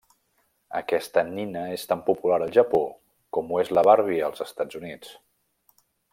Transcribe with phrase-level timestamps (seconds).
[0.77, 2.81] Aquesta nina és tan popular al Japó
[3.39, 5.15] com ho és la Barbie als Estats Units.